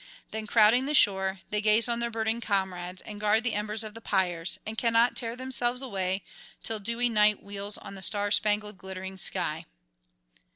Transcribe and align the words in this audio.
Then, 0.31 0.47
crowding 0.47 0.87
the 0.87 0.95
shore, 0.95 1.41
they 1.51 1.61
gaze 1.61 1.87
on 1.87 1.99
their 1.99 2.09
burning 2.09 2.41
comrades, 2.41 3.03
and 3.03 3.21
guard 3.21 3.43
the 3.43 3.53
embers 3.53 3.83
of 3.83 3.93
the 3.93 4.01
pyres, 4.01 4.57
and 4.65 4.75
cannot 4.75 5.15
tear 5.15 5.35
themselves 5.35 5.83
away 5.83 6.23
till 6.63 6.79
dewy 6.79 7.07
Night 7.07 7.43
wheels 7.43 7.77
on 7.77 7.93
the 7.93 8.01
star 8.01 8.31
spangled 8.31 8.79
glittering 8.79 9.15
sky. 9.17 9.67